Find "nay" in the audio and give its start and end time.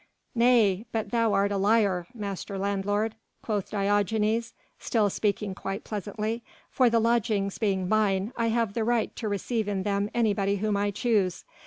0.33-0.87